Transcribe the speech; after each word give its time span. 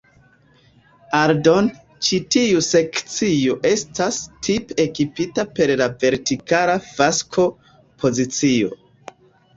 Aldone, 1.17 1.81
ĉi 2.07 2.19
tiu 2.35 2.63
sekcio 2.69 3.57
estas 3.73 4.17
tipe 4.47 4.79
ekipita 4.85 5.45
per 5.61 5.75
la 5.83 5.89
vertikala 6.05 6.79
fasko 6.89 7.47
pozicio. 8.05 8.75